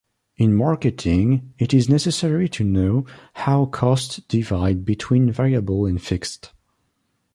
[0.35, 6.51] In marketing, it is necessary to know how costs divide between variable and fixed.